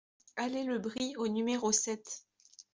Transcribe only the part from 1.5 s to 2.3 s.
sept